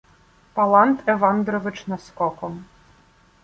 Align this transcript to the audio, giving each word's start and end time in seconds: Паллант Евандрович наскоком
Паллант 0.55 0.99
Евандрович 1.05 1.85
наскоком 1.87 2.65